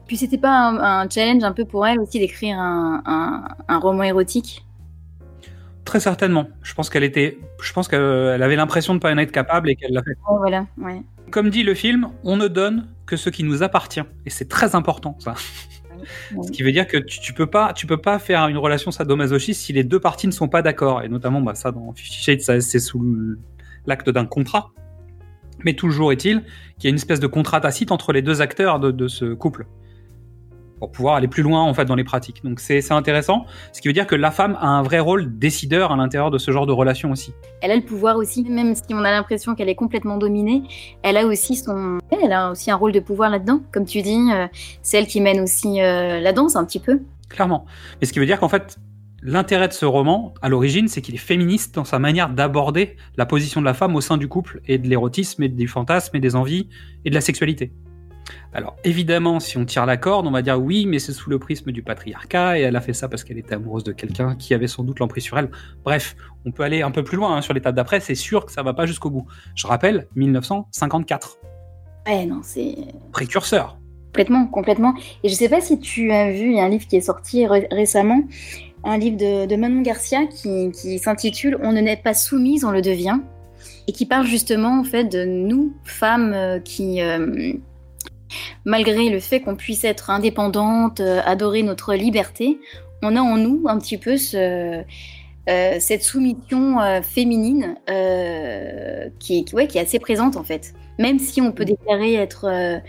Puis 0.07 0.17
c'était 0.17 0.39
pas 0.39 0.69
un, 0.69 1.09
challenge 1.09 1.45
un 1.45 1.53
peu 1.53 1.65
pour 1.65 1.87
elle 1.87 1.99
aussi 1.99 2.19
d'écrire 2.19 2.59
un, 2.59 3.55
roman 3.69 4.03
érotique? 4.03 4.65
Très 5.85 6.01
certainement. 6.01 6.47
Je 6.63 6.75
pense 6.75 6.91
qu'elle 6.91 7.05
était, 7.05 7.39
je 7.63 7.73
pense 7.73 7.89
qu'elle 7.89 8.43
avait 8.43 8.57
l'impression 8.57 8.95
de 8.95 8.99
pas 9.01 9.13
en 9.13 9.19
être 9.19 9.33
capable 9.33 9.71
et 9.71 9.77
qu'elle 9.77 9.93
l'a 9.93 10.03
fait. 10.03 10.17
voilà, 10.27 10.67
ouais. 10.79 11.03
Comme 11.31 11.51
dit 11.51 11.63
le 11.63 11.75
film, 11.75 12.09
on 12.23 12.37
ne 12.37 12.49
donne 12.49 12.87
que 13.07 13.17
ce 13.17 13.31
qui 13.31 13.45
nous 13.45 13.63
appartient 13.63 14.03
et 14.25 14.31
c'est 14.31 14.49
très 14.49 14.75
important 14.75 15.17
ça. 15.21 15.35
Ce 16.43 16.51
qui 16.51 16.63
veut 16.63 16.73
dire 16.73 16.87
que 16.87 16.97
tu, 16.97 17.21
tu, 17.21 17.33
peux 17.33 17.47
pas, 17.47 18.19
faire 18.19 18.49
une 18.49 18.59
relation 18.59 18.91
sadomasochiste 18.91 19.61
si 19.61 19.73
les 19.73 19.85
deux 19.85 20.01
parties 20.01 20.27
ne 20.27 20.33
sont 20.33 20.49
pas 20.49 20.63
d'accord. 20.63 21.03
Et 21.03 21.09
notamment, 21.09 21.41
bah, 21.41 21.55
ça 21.55 21.73
dans 21.73 21.93
Fifty 21.93 22.39
c'est 22.61 22.79
sous 22.79 23.37
l'acte 23.87 24.11
d'un 24.11 24.27
contrat. 24.27 24.71
Mais 25.65 25.75
toujours 25.75 26.13
est-il 26.13 26.43
qu'il 26.79 26.85
y 26.85 26.87
a 26.89 26.91
une 26.91 26.97
espèce 26.97 27.21
de 27.21 27.27
contrat 27.27 27.61
tacite 27.61 27.93
entre 27.93 28.13
les 28.13 28.23
deux 28.23 28.43
acteurs 28.43 28.81
de 28.81 29.09
ce 29.09 29.35
couple 29.35 29.67
pour 30.85 30.91
pouvoir 30.91 31.15
aller 31.15 31.29
plus 31.29 31.43
loin 31.43 31.63
en 31.63 31.73
fait 31.73 31.87
dans 31.87 31.95
les 31.95 32.05
pratiques. 32.05 32.45
Donc 32.45 32.61
c'est 32.61 32.93
intéressant, 32.93 33.47
ce 33.73 33.81
qui 33.81 33.89
veut 33.89 33.95
dire 33.95 34.07
que 34.07 34.15
la 34.15 34.31
femme 34.31 34.59
a 34.61 34.67
un 34.67 34.83
vrai 34.83 35.01
rôle 35.01 35.39
décideur 35.39 35.93
à 35.93 35.97
l'intérieur 35.97 36.31
de 36.31 36.37
ce 36.37 36.51
genre 36.51 36.67
de 36.67 36.73
relation 36.73 37.11
aussi. 37.11 37.33
Elle 37.63 37.71
a 37.71 37.77
le 37.77 37.83
pouvoir 37.83 38.17
aussi, 38.17 38.45
même 38.45 38.75
si 38.75 38.83
on 38.91 38.99
a 38.99 39.11
l'impression 39.11 39.55
qu'elle 39.55 39.71
est 39.71 39.75
complètement 39.75 40.19
dominée, 40.19 40.63
elle 41.03 41.17
a 41.17 41.25
aussi 41.25 41.57
son, 41.57 41.99
elle 42.11 42.33
a 42.33 42.51
aussi 42.51 42.71
un 42.71 42.77
rôle 42.77 42.93
de 42.93 43.01
pouvoir 43.01 43.31
là-dedans, 43.31 43.63
comme 43.73 43.87
tu 43.87 44.03
dis, 44.03 44.19
euh, 44.31 44.47
c'est 44.83 44.99
elle 44.99 45.07
qui 45.07 45.23
mène 45.23 45.41
aussi 45.41 45.81
euh, 45.81 46.21
la 46.21 46.33
danse 46.35 46.55
un 46.55 46.65
petit 46.67 46.81
peu. 46.81 47.01
Clairement. 47.31 47.65
Mais 48.01 48.07
ce 48.07 48.13
qui 48.13 48.19
veut 48.19 48.27
dire 48.27 48.39
qu'en 48.39 48.51
fait 48.51 48.79
l'intérêt 49.23 49.69
de 49.69 49.73
ce 49.73 49.87
roman, 49.87 50.35
à 50.43 50.51
l'origine, 50.51 50.87
c'est 50.87 51.01
qu'il 51.01 51.15
est 51.15 51.19
féministe 51.19 51.75
dans 51.75 51.85
sa 51.85 51.99
manière 51.99 52.29
d'aborder 52.29 52.97
la 53.17 53.25
position 53.25 53.63
de 53.63 53.65
la 53.65 53.73
femme 53.73 53.97
au 53.97 54.03
sein 54.03 54.19
du 54.19 54.29
couple 54.29 54.61
et 54.67 54.77
de 54.77 54.87
l'érotisme 54.87 55.43
et 55.43 55.49
des 55.49 55.67
fantasmes 55.67 56.15
et 56.15 56.21
des 56.21 56.37
envies 56.37 56.69
et 57.07 57.11
de 57.11 57.15
la 57.15 57.23
sexualité. 57.23 57.73
Alors 58.53 58.77
évidemment, 58.85 59.41
si 59.41 59.59
on 59.59 59.65
tire 59.65 59.87
la 59.87 59.97
corde, 59.97 60.27
on 60.27 60.31
va 60.31 60.43
dire 60.43 60.61
oui, 60.61 60.87
mais 60.87 60.99
c'est 60.99 61.13
sous 61.13 61.31
le 61.31 61.39
prisme 61.39 61.73
du 61.73 61.83
patriarcat, 61.83 62.59
et 62.59 62.63
elle 62.63 62.77
a 62.77 62.81
fait 62.81 62.93
ça 62.93 63.09
parce 63.09 63.25
qu'elle 63.25 63.39
était 63.39 63.55
amoureuse 63.55 63.85
de 63.85 63.93
quelqu'un 63.93 64.37
qui 64.37 64.55
avait 64.55 64.69
sans 64.69 64.85
doute 64.85 65.01
l'emprise 65.01 65.25
sur 65.25 65.39
elle. 65.39 65.51
Bref, 65.85 66.17
on 66.45 66.53
peut 66.53 66.63
aller 66.63 66.83
un 66.83 66.91
peu 66.91 67.03
plus 67.03 67.17
loin 67.17 67.37
hein, 67.37 67.43
sur 67.43 67.55
l'étape 67.55 67.75
d'après, 67.75 68.01
c'est 68.01 68.15
sûr 68.15 68.47
que 68.47 68.53
ça 68.53 68.63
va 68.63 68.73
pas 68.75 68.87
jusqu'au 68.87 69.11
bout. 69.11 69.27
Je 69.55 69.67
rappelle, 69.67 70.09
1954. 70.15 71.39
Ouais, 72.07 72.27
non, 72.27 72.41
c'est... 72.43 72.77
Précurseur. 73.13 73.79
Complètement, 74.09 74.47
complètement. 74.47 74.95
Et 75.25 75.29
je 75.29 75.35
sais 75.35 75.49
pas 75.49 75.61
si 75.61 75.81
tu 75.81 76.13
as 76.13 76.31
vu, 76.31 76.51
il 76.51 76.57
y 76.57 76.61
a 76.61 76.65
un 76.65 76.69
livre 76.69 76.87
qui 76.87 76.97
est 76.97 77.01
sorti 77.01 77.47
récemment, 77.47 78.23
un 78.85 78.99
livre 78.99 79.17
de, 79.17 79.57
Manon 79.57 79.83
Garcia 79.83 80.27
qui, 80.27 80.99
s'intitule 80.99 81.59
On 81.63 81.73
ne 81.73 81.81
n'est 81.81 81.97
pas 81.97 82.15
soumise, 82.15 82.65
on 82.65 82.71
le 82.71 82.83
devient, 82.83 83.19
et 83.89 83.93
qui 83.93 84.07
parle 84.07 84.27
justement 84.27 84.79
en 84.79 84.85
fait 84.85 85.05
de 85.05 85.25
nous, 85.25 85.75
femmes 85.85 86.33
euh, 86.33 86.61
qui... 86.61 87.03
Euh, 87.03 87.55
malgré 88.65 89.09
le 89.09 89.21
fait 89.21 89.41
qu'on 89.41 89.57
puisse 89.57 89.85
être 89.85 90.11
indépendante, 90.11 91.01
euh, 91.01 91.21
adorer 91.25 91.63
notre 91.63 91.95
liberté, 91.95 92.59
on 93.03 93.17
a 93.17 93.21
en 93.21 93.37
nous 93.37 93.65
un 93.67 93.79
petit 93.79 93.99
peu 93.99 94.17
euh, 94.35 94.83
cette 95.47 96.03
soumission 96.03 96.81
euh, 96.81 97.03
féminine 97.03 97.77
qui, 99.19 99.45
est 99.53 99.77
assez 99.77 99.99
présente 99.99 100.37
en 100.37 100.45
fait. 100.45 100.75
Même 100.99 101.19
si 101.19 101.41
on 101.41 101.53
peut 101.53 101.65
déclarer 101.65 102.15
être 102.15 102.81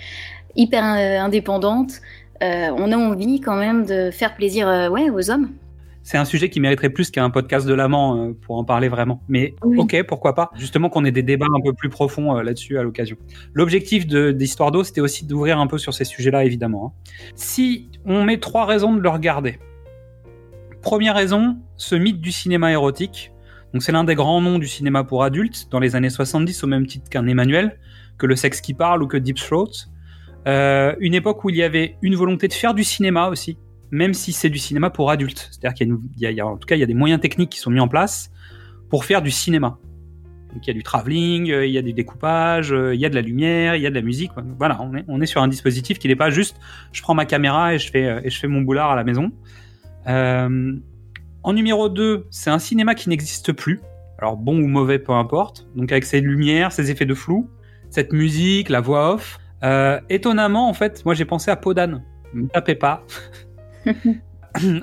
hyper 0.56 0.84
indépendante, 0.84 1.94
on 2.42 2.92
a 2.92 2.98
envie 2.98 3.42
quand 3.42 3.56
même 3.56 3.86
de 3.86 4.12
faire 4.12 4.36
plaisir 4.36 4.68
aux 4.92 5.32
hommes 5.32 5.50
c'est 6.06 6.20
un 6.20 6.26
sujet 6.26 6.50
qui 6.50 6.60
mériterait 6.60 6.92
plus 6.92 7.10
qu'un 7.10 7.32
podcast 7.32 7.66
de 7.66 7.74
l'amant 7.74 8.16
euh, 8.16 8.34
pour 8.40 8.58
en 8.58 8.64
parler 8.64 8.90
vraiment. 8.90 9.24
Mais 9.28 9.56
ok, 9.64 10.04
pourquoi 10.08 10.36
pas. 10.36 10.52
Justement 10.56 10.88
qu'on 10.88 11.04
ait 11.04 11.12
des 11.12 11.24
débats 11.24 11.48
un 11.52 11.62
peu 11.62 11.74
plus 11.74 11.90
profonds 11.90 12.38
euh, 12.38 12.44
là-dessus 12.44 12.78
à 12.78 12.84
l'occasion. 12.84 13.18
L'objectif 13.56 14.06
d'Histoire 14.06 14.70
d'eau, 14.70 14.84
c'était 14.84 15.02
aussi 15.02 15.26
d'ouvrir 15.26 15.58
un 15.58 15.66
peu 15.66 15.80
sur 15.80 15.96
ces 15.96 16.06
sujets-là, 16.06 16.46
évidemment. 16.46 16.94
Hein. 16.96 17.10
Si 17.34 17.90
on 18.06 18.24
met 18.24 18.38
trois 18.38 18.68
raisons 18.68 18.94
de 18.94 19.02
le 19.02 19.10
regarder. 19.10 19.58
Première 20.84 21.16
raison, 21.16 21.58
ce 21.76 21.96
mythe 21.96 22.22
du 22.22 22.32
cinéma 22.32 22.72
érotique. 22.72 23.32
Donc 23.74 23.82
c'est 23.82 23.92
l'un 23.92 24.04
des 24.04 24.14
grands 24.14 24.42
noms 24.42 24.60
du 24.60 24.68
cinéma 24.68 25.04
pour 25.04 25.24
adultes 25.24 25.70
dans 25.72 25.80
les 25.80 25.96
années 25.96 26.12
70 26.12 26.64
au 26.64 26.68
même 26.68 26.86
titre 26.86 27.10
qu'un 27.10 27.26
Emmanuel, 27.26 27.80
que 28.20 28.28
Le 28.28 28.36
sexe 28.36 28.62
qui 28.62 28.76
parle 28.76 29.02
ou 29.02 29.08
que 29.08 29.18
Deep 29.18 29.38
Throat. 29.38 29.72
Euh, 30.48 30.96
une 31.00 31.16
époque 31.16 31.44
où 31.44 31.50
il 31.50 31.56
y 31.56 31.64
avait 31.64 31.98
une 32.04 32.14
volonté 32.14 32.48
de 32.48 32.54
faire 32.54 32.76
du 32.76 32.84
cinéma 32.84 33.30
aussi, 33.30 33.58
même 33.92 34.14
si 34.14 34.32
c'est 34.32 34.50
du 34.50 34.58
cinéma 34.58 34.90
pour 34.90 35.12
adultes. 35.12 35.50
C'est-à-dire 35.52 35.74
qu'il 35.74 35.98
y, 36.18 36.42
a, 36.42 36.48
en 36.48 36.58
tout 36.58 36.66
cas, 36.66 36.76
il 36.76 36.80
y 36.80 36.84
a 36.84 36.88
des 36.88 36.94
moyens 36.94 37.22
techniques 37.22 37.52
qui 37.52 37.60
sont 37.60 37.72
mis 37.72 37.80
en 37.80 37.88
place 37.88 38.32
pour 38.90 39.06
faire 39.06 39.22
du 39.22 39.32
cinéma. 39.32 39.78
Donc 40.56 40.66
il 40.66 40.70
y 40.70 40.72
a 40.72 40.74
du 40.74 40.84
travelling, 40.84 41.52
euh, 41.52 41.66
il 41.66 41.74
y 41.74 41.78
a 41.78 41.82
du 41.82 41.92
découpage, 41.92 42.72
euh, 42.72 42.96
il 42.96 43.02
y 43.02 43.06
a 43.06 43.10
de 43.10 43.16
la 43.16 43.22
lumière, 43.22 43.76
il 43.76 43.82
y 43.82 43.88
a 43.88 43.90
de 43.90 43.96
la 43.96 44.02
musique. 44.02 44.32
Voilà, 44.58 44.80
on 45.10 45.22
est, 45.22 45.26
sur 45.26 45.42
un 45.42 45.50
dispositif 45.50 46.00
qui 46.00 46.08
n'est 46.08 46.16
pas 46.16 46.30
juste 46.30 46.56
je 46.94 47.02
prends 47.02 47.14
ma 47.14 47.26
caméra 47.26 47.74
et 47.74 47.78
je 47.78 47.92
fais, 47.92 48.06
euh, 48.06 48.22
et 48.24 48.30
je 48.30 48.40
fais 48.40 48.48
mon 48.48 48.62
boulard 48.62 48.92
à 48.92 48.96
la 48.96 49.04
maison. 49.04 49.32
en 50.08 51.54
numéro 51.54 51.90
2, 51.90 52.28
c'est 52.32 52.50
un 52.50 52.60
cinéma 52.60 52.96
qui 52.96 53.10
n'existe 53.10 53.52
plus. 53.52 53.82
Alors 54.18 54.38
bon 54.38 54.58
ou 54.58 54.68
mauvais, 54.68 54.98
peu 54.98 55.12
importe. 55.12 55.68
Donc 55.76 55.92
avec 55.92 56.06
ses 56.06 56.22
lumières, 56.22 56.72
ses 56.72 56.90
effets 56.90 57.06
de 57.06 57.14
flou, 57.14 57.50
cette 57.90 58.14
musique, 58.14 58.70
la 58.70 58.80
voix 58.80 59.16
off. 59.16 59.40
étonnamment, 60.10 60.70
en 60.70 60.74
fait, 60.74 61.04
moi 61.04 61.16
j'ai 61.16 61.26
pensé 61.26 61.52
à 61.52 61.58
Podane. 61.58 62.02
Ne 62.34 62.48
tapez 62.48 62.76
pas. 62.76 63.04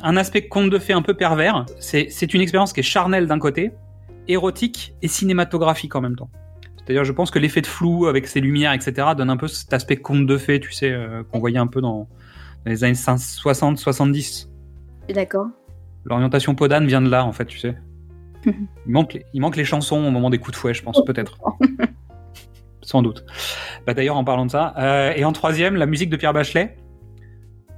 un 0.03 0.17
aspect 0.17 0.49
conte 0.49 0.71
de 0.71 0.79
fées 0.79 0.93
un 0.93 1.03
peu 1.03 1.15
pervers. 1.15 1.67
C'est 1.79 2.35
une 2.35 2.41
expérience 2.41 2.73
qui 2.73 2.81
est 2.81 2.85
charnelle 2.85 3.27
d'un 3.27 3.39
côté, 3.39 3.73
érotique 4.29 4.95
et 5.03 5.09
cinématographique 5.09 5.95
en 5.95 6.01
même 6.01 6.17
temps. 6.17 6.31
C'est-à-dire, 6.77 7.05
je 7.05 7.13
pense 7.13 7.31
que 7.31 7.39
l'effet 7.39 7.61
de 7.61 7.67
flou 7.67 8.07
avec 8.07 8.27
ses 8.27 8.41
lumières, 8.41 8.73
etc., 8.73 9.09
donne 9.17 9.31
un 9.31 9.37
peu 9.37 9.47
cet 9.47 9.73
aspect 9.73 9.97
conte 9.97 10.27
de 10.27 10.37
fées, 10.37 10.59
tu 10.59 10.73
sais, 10.73 10.91
euh, 10.91 11.23
qu'on 11.31 11.39
voyait 11.39 11.59
un 11.59 11.69
peu 11.69 11.81
dans, 11.81 12.09
les 12.67 12.85
années 12.85 12.95
60-70. 12.95 14.49
D'accord. 15.15 15.47
L'orientation 16.05 16.55
Podane 16.55 16.87
vient 16.87 17.03
de 17.03 17.09
là, 17.09 17.25
en 17.25 17.33
fait, 17.33 17.47
tu 17.47 17.59
sais. 17.59 17.77
il, 18.47 18.53
manque 18.87 19.15
les, 19.15 19.25
il 19.33 19.41
manque 19.41 19.57
les 19.57 19.65
chansons 19.65 20.05
au 20.05 20.11
moment 20.11 20.31
des 20.31 20.39
coups 20.39 20.53
de 20.53 20.57
fouet, 20.57 20.75
je 20.75 20.83
pense, 20.83 21.05
peut-être. 21.05 21.39
Sans 22.83 23.03
doute. 23.03 23.25
Bah, 23.87 23.95
D'ailleurs, 23.95 24.17
en 24.17 24.25
parlant 24.25 24.47
de 24.47 24.51
ça. 24.51 24.75
Euh, 24.79 25.13
et 25.15 25.25
en 25.25 25.33
troisième, 25.33 25.77
la 25.77 25.87
musique 25.87 26.11
de 26.11 26.17
Pierre 26.17 26.33
Bachelet. 26.33 26.77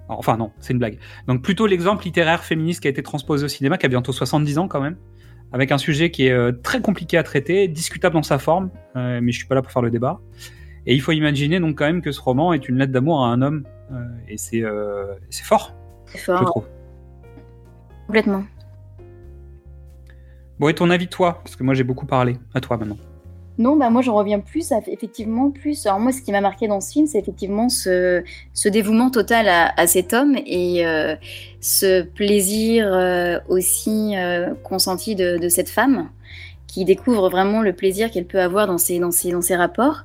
Enfin, 0.08 0.36
non, 0.36 0.52
c'est 0.60 0.72
une 0.72 0.78
blague. 0.78 0.98
Donc, 1.26 1.42
plutôt 1.42 1.66
l'exemple 1.66 2.04
littéraire 2.04 2.44
féministe 2.44 2.80
qui 2.80 2.88
a 2.88 2.90
été 2.90 3.02
transposé 3.02 3.44
au 3.44 3.48
cinéma, 3.48 3.78
qui 3.78 3.86
a 3.86 3.88
bientôt 3.88 4.12
70 4.12 4.58
ans 4.58 4.68
quand 4.68 4.80
même, 4.80 4.96
avec 5.52 5.72
un 5.72 5.78
sujet 5.78 6.10
qui 6.10 6.26
est 6.26 6.32
euh, 6.32 6.52
très 6.52 6.80
compliqué 6.80 7.16
à 7.16 7.22
traiter, 7.22 7.68
discutable 7.68 8.14
dans 8.14 8.22
sa 8.22 8.38
forme, 8.38 8.70
euh, 8.96 9.20
mais 9.22 9.32
je 9.32 9.38
suis 9.38 9.46
pas 9.46 9.54
là 9.54 9.62
pour 9.62 9.72
faire 9.72 9.82
le 9.82 9.90
débat. 9.90 10.20
Et 10.86 10.94
il 10.94 11.00
faut 11.00 11.12
imaginer 11.12 11.60
donc 11.60 11.78
quand 11.78 11.86
même 11.86 12.02
que 12.02 12.12
ce 12.12 12.20
roman 12.20 12.52
est 12.52 12.68
une 12.68 12.76
lettre 12.76 12.92
d'amour 12.92 13.24
à 13.24 13.28
un 13.28 13.40
homme, 13.40 13.64
euh, 13.92 14.04
et 14.28 14.36
c'est 14.36 14.62
euh, 14.62 15.14
c'est 15.30 15.44
fort, 15.44 15.74
C'est 16.06 16.18
je 16.18 16.24
fort. 16.24 16.44
trouve. 16.44 16.66
Complètement. 18.06 18.44
Bon, 20.58 20.68
et 20.68 20.74
ton 20.74 20.90
avis, 20.90 21.08
toi? 21.08 21.40
Parce 21.42 21.56
que 21.56 21.64
moi, 21.64 21.74
j'ai 21.74 21.84
beaucoup 21.84 22.06
parlé. 22.06 22.36
À 22.52 22.60
toi 22.60 22.76
maintenant. 22.76 22.98
Non, 23.56 23.76
bah 23.76 23.88
moi 23.88 24.02
j'en 24.02 24.14
reviens 24.14 24.40
plus 24.40 24.72
à 24.72 24.80
effectivement 24.86 25.50
plus. 25.50 25.86
Alors 25.86 26.00
moi, 26.00 26.10
ce 26.10 26.20
qui 26.20 26.32
m'a 26.32 26.40
marqué 26.40 26.66
dans 26.66 26.80
ce 26.80 26.92
film, 26.92 27.06
c'est 27.06 27.18
effectivement 27.18 27.68
ce, 27.68 28.24
dévouement 28.66 29.10
total 29.10 29.48
à, 29.48 29.86
cet 29.86 30.12
homme 30.12 30.36
et 30.44 30.84
euh, 30.86 31.14
ce 31.60 32.02
plaisir 32.02 32.92
euh, 32.92 33.38
aussi 33.48 34.16
euh, 34.16 34.54
consenti 34.64 35.14
de, 35.14 35.48
cette 35.48 35.68
femme 35.68 36.08
qui 36.66 36.84
découvre 36.84 37.28
vraiment 37.28 37.62
le 37.62 37.72
plaisir 37.72 38.10
qu'elle 38.10 38.24
peut 38.24 38.40
avoir 38.40 38.66
dans 38.66 38.78
ses, 38.78 38.98
dans 38.98 39.10
dans 39.10 39.56
rapports. 39.56 40.02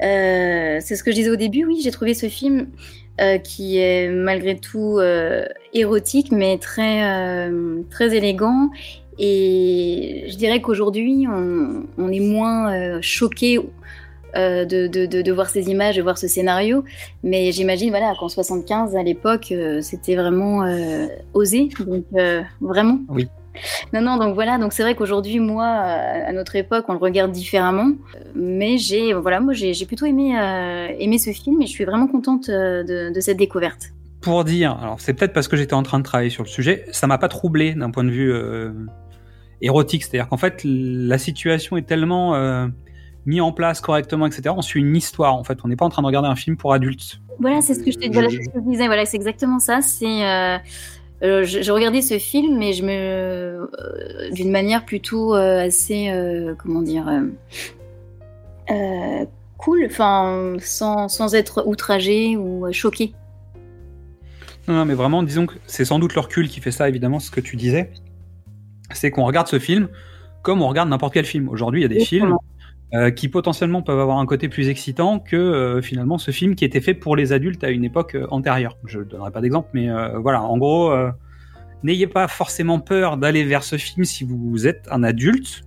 C'est 0.00 0.80
ce 0.96 1.04
que 1.04 1.12
je 1.12 1.16
disais 1.16 1.30
au 1.30 1.36
début, 1.36 1.64
oui, 1.64 1.80
j'ai 1.84 1.92
trouvé 1.92 2.14
ce 2.14 2.28
film 2.28 2.66
qui 3.44 3.78
est 3.78 4.08
malgré 4.08 4.56
tout 4.56 4.98
érotique, 5.72 6.32
mais 6.32 6.58
très, 6.58 7.48
très 7.90 8.16
élégant. 8.16 8.70
Et 9.18 10.24
je 10.28 10.36
dirais 10.36 10.60
qu'aujourd'hui, 10.60 11.26
on, 11.28 11.84
on 11.98 12.10
est 12.10 12.20
moins 12.20 12.72
euh, 12.72 12.98
choqué 13.02 13.58
euh, 14.34 14.64
de, 14.64 14.86
de, 14.86 15.04
de, 15.04 15.20
de 15.20 15.32
voir 15.32 15.50
ces 15.50 15.68
images, 15.68 15.96
de 15.96 16.02
voir 16.02 16.16
ce 16.16 16.26
scénario. 16.26 16.84
Mais 17.22 17.52
j'imagine, 17.52 17.90
voilà, 17.90 18.14
qu'en 18.18 18.30
75, 18.30 18.96
à 18.96 19.02
l'époque, 19.02 19.52
euh, 19.52 19.82
c'était 19.82 20.16
vraiment 20.16 20.62
euh, 20.64 21.06
osé. 21.34 21.68
Donc, 21.86 22.04
vraiment. 22.60 23.00
Oui. 23.10 23.28
Non, 23.92 24.00
non, 24.00 24.16
donc 24.16 24.34
voilà, 24.34 24.56
donc 24.56 24.72
c'est 24.72 24.82
vrai 24.82 24.94
qu'aujourd'hui, 24.94 25.38
moi, 25.38 25.66
à 25.66 26.32
notre 26.32 26.56
époque, 26.56 26.86
on 26.88 26.94
le 26.94 26.98
regarde 26.98 27.32
différemment. 27.32 27.90
Mais 28.34 28.78
j'ai, 28.78 29.12
voilà, 29.12 29.40
moi, 29.40 29.52
j'ai 29.52 29.84
plutôt 29.84 30.06
aimé, 30.06 30.34
aimé 30.98 31.18
ce 31.18 31.30
film 31.32 31.60
et 31.60 31.66
je 31.66 31.70
suis 31.70 31.84
vraiment 31.84 32.06
contente 32.06 32.48
de, 32.48 33.12
de 33.12 33.20
cette 33.20 33.36
découverte. 33.36 33.92
Pour 34.22 34.44
dire, 34.44 34.78
alors 34.80 35.00
c'est 35.00 35.14
peut-être 35.14 35.32
parce 35.32 35.48
que 35.48 35.56
j'étais 35.56 35.74
en 35.74 35.82
train 35.82 35.98
de 35.98 36.04
travailler 36.04 36.30
sur 36.30 36.44
le 36.44 36.48
sujet, 36.48 36.84
ça 36.92 37.08
m'a 37.08 37.18
pas 37.18 37.26
troublé 37.26 37.74
d'un 37.74 37.90
point 37.90 38.04
de 38.04 38.10
vue 38.10 38.32
euh, 38.32 38.70
érotique. 39.62 40.04
C'est-à-dire 40.04 40.28
qu'en 40.28 40.36
fait, 40.36 40.60
la 40.64 41.16
situation 41.18 41.76
est 41.76 41.86
tellement 41.86 42.34
euh, 42.34 42.66
mise 43.24 43.40
en 43.40 43.52
place 43.52 43.80
correctement, 43.80 44.26
etc. 44.26 44.54
On 44.56 44.62
suit 44.62 44.80
une 44.80 44.94
histoire, 44.96 45.34
en 45.34 45.44
fait. 45.44 45.58
On 45.64 45.68
n'est 45.68 45.76
pas 45.76 45.84
en 45.86 45.88
train 45.90 46.02
de 46.02 46.06
regarder 46.06 46.28
un 46.28 46.36
film 46.36 46.56
pour 46.56 46.72
adultes. 46.74 47.20
Voilà, 47.40 47.60
c'est 47.60 47.74
ce 47.74 47.82
que 47.82 47.90
je 47.90 47.98
te, 47.98 48.12
voilà, 48.12 48.28
disais. 48.28 48.86
Voilà, 48.86 49.04
c'est 49.06 49.16
exactement 49.16 49.58
ça. 49.58 49.80
C'est, 49.80 50.24
euh, 50.26 50.58
euh, 51.22 51.44
je- 51.44 51.62
j'ai 51.62 51.70
regardé 51.72 52.02
ce 52.02 52.18
film, 52.18 52.58
mais 52.58 52.72
je 52.72 52.82
me, 52.84 52.90
euh, 52.92 53.66
d'une 54.32 54.50
manière 54.50 54.84
plutôt 54.84 55.34
euh, 55.34 55.64
assez, 55.66 56.10
comment 56.58 56.82
dire, 56.82 57.06
cool, 59.58 59.84
enfin, 59.86 60.56
sans, 60.60 61.08
sans 61.08 61.34
être 61.34 61.64
outragé 61.66 62.36
ou 62.36 62.66
choqué. 62.72 63.12
Non, 64.68 64.74
non, 64.74 64.84
mais 64.84 64.94
vraiment, 64.94 65.22
disons 65.22 65.46
que 65.46 65.54
c'est 65.66 65.84
sans 65.84 65.98
doute 65.98 66.14
le 66.14 66.20
recul 66.20 66.48
qui 66.48 66.60
fait 66.60 66.70
ça, 66.70 66.88
évidemment, 66.88 67.18
ce 67.20 67.30
que 67.30 67.40
tu 67.40 67.56
disais. 67.56 67.90
C'est 68.94 69.10
qu'on 69.10 69.24
regarde 69.24 69.48
ce 69.48 69.58
film 69.58 69.88
comme 70.42 70.60
on 70.60 70.68
regarde 70.68 70.88
n'importe 70.88 71.14
quel 71.14 71.24
film. 71.24 71.48
Aujourd'hui, 71.48 71.80
il 71.80 71.82
y 71.82 71.86
a 71.86 71.88
des 71.88 72.04
films 72.04 72.36
euh, 72.94 73.10
qui 73.10 73.28
potentiellement 73.28 73.80
peuvent 73.80 74.00
avoir 74.00 74.18
un 74.18 74.26
côté 74.26 74.48
plus 74.48 74.68
excitant 74.68 75.18
que 75.18 75.36
euh, 75.36 75.80
finalement 75.80 76.18
ce 76.18 76.30
film 76.30 76.54
qui 76.54 76.64
était 76.64 76.80
fait 76.80 76.94
pour 76.94 77.16
les 77.16 77.32
adultes 77.32 77.64
à 77.64 77.70
une 77.70 77.84
époque 77.84 78.14
euh, 78.16 78.26
antérieure. 78.30 78.76
Je 78.84 78.98
ne 78.98 79.04
donnerai 79.04 79.30
pas 79.30 79.40
d'exemple, 79.40 79.70
mais 79.72 79.88
euh, 79.88 80.18
voilà, 80.18 80.42
en 80.42 80.58
gros, 80.58 80.92
n'ayez 81.82 82.06
pas 82.06 82.28
forcément 82.28 82.80
peur 82.80 83.16
d'aller 83.16 83.44
vers 83.44 83.64
ce 83.64 83.76
film 83.76 84.04
si 84.04 84.24
vous 84.24 84.66
êtes 84.66 84.86
un 84.90 85.02
adulte 85.02 85.64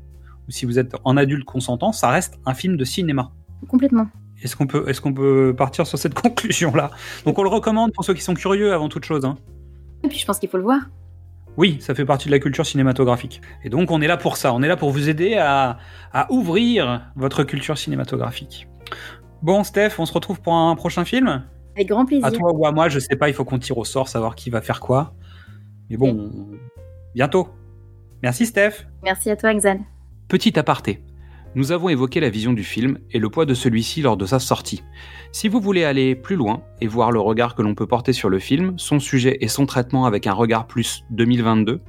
ou 0.47 0.51
si 0.51 0.65
vous 0.65 0.77
êtes 0.77 0.95
un 1.03 1.17
adulte 1.17 1.45
consentant, 1.45 1.91
ça 1.91 2.09
reste 2.09 2.35
un 2.45 2.53
film 2.53 2.77
de 2.77 2.83
cinéma. 2.83 3.31
Complètement. 3.67 4.07
Est-ce 4.43 4.55
qu'on 4.55 4.67
peut, 4.67 4.85
qu'on 5.01 5.13
peut 5.13 5.55
partir 5.57 5.87
sur 5.87 5.97
cette 5.97 6.13
conclusion-là? 6.21 6.91
Donc 7.25 7.39
on 7.39 7.43
le 7.43 7.49
recommande 7.49 7.93
pour 7.93 8.03
ceux 8.03 8.13
qui 8.13 8.21
sont 8.21 8.35
curieux 8.35 8.73
avant 8.73 8.89
toute 8.89 9.05
chose. 9.05 9.25
Hein. 9.25 9.37
Et 10.03 10.07
puis 10.07 10.19
je 10.19 10.25
pense 10.25 10.37
qu'il 10.37 10.49
faut 10.49 10.57
le 10.57 10.63
voir. 10.63 10.81
Oui, 11.57 11.77
ça 11.79 11.95
fait 11.95 12.05
partie 12.05 12.27
de 12.27 12.31
la 12.31 12.39
culture 12.39 12.65
cinématographique. 12.65 13.41
Et 13.63 13.69
donc 13.69 13.91
on 13.91 14.01
est 14.01 14.07
là 14.07 14.17
pour 14.17 14.37
ça, 14.37 14.53
on 14.53 14.61
est 14.61 14.67
là 14.67 14.77
pour 14.77 14.91
vous 14.91 15.09
aider 15.09 15.35
à, 15.35 15.77
à 16.11 16.31
ouvrir 16.31 17.11
votre 17.15 17.43
culture 17.43 17.77
cinématographique. 17.77 18.67
Bon 19.41 19.63
Steph, 19.63 19.91
on 19.99 20.05
se 20.05 20.13
retrouve 20.13 20.41
pour 20.41 20.53
un 20.53 20.75
prochain 20.75 21.05
film? 21.05 21.43
Avec 21.75 21.87
grand 21.89 22.05
plaisir. 22.05 22.25
À 22.25 22.31
toi 22.31 22.53
ou 22.53 22.65
à 22.65 22.71
moi, 22.71 22.89
je 22.89 22.99
sais 22.99 23.15
pas, 23.15 23.29
il 23.29 23.33
faut 23.33 23.45
qu'on 23.45 23.59
tire 23.59 23.77
au 23.77 23.85
sort, 23.85 24.07
savoir 24.07 24.35
qui 24.35 24.49
va 24.49 24.61
faire 24.61 24.79
quoi. 24.79 25.13
Mais 25.89 25.97
bon, 25.97 26.31
bientôt. 27.13 27.49
Merci 28.23 28.45
Steph. 28.45 28.87
Merci 29.03 29.29
à 29.29 29.35
toi, 29.35 29.53
Xan. 29.53 29.79
Petit 30.27 30.57
aparté. 30.57 31.03
Nous 31.55 31.71
avons 31.71 31.87
évoqué 31.87 32.19
la 32.19 32.29
vision 32.29 32.51
du 32.51 32.65
film 32.65 32.99
et 33.11 33.17
le 33.17 33.29
poids 33.29 33.45
de 33.45 33.53
celui-ci 33.53 34.01
lors 34.01 34.17
de 34.17 34.25
sa 34.25 34.39
sortie. 34.39 34.83
Si 35.31 35.47
vous 35.47 35.61
voulez 35.61 35.85
aller 35.85 36.13
plus 36.13 36.35
loin 36.35 36.63
et 36.81 36.87
voir 36.87 37.13
le 37.13 37.21
regard 37.21 37.55
que 37.55 37.61
l'on 37.61 37.75
peut 37.75 37.87
porter 37.87 38.11
sur 38.11 38.27
le 38.27 38.39
film, 38.39 38.77
son 38.77 38.99
sujet 38.99 39.37
et 39.39 39.47
son 39.47 39.65
traitement 39.65 40.05
avec 40.05 40.27
un 40.27 40.33
regard 40.33 40.67
plus 40.67 41.05
2022, 41.11 41.79